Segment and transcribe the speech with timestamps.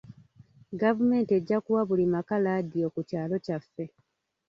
[0.79, 3.85] Gavumenti ejja kuwa buli maka laadiyo ku kyalo kyaffe.